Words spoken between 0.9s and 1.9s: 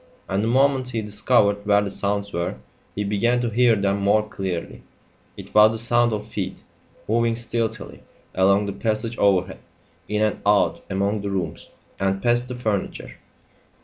discovered where